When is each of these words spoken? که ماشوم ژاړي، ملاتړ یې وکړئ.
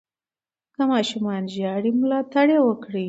که 0.75 0.81
ماشوم 0.89 1.25
ژاړي، 1.53 1.91
ملاتړ 2.01 2.47
یې 2.53 2.59
وکړئ. 2.63 2.99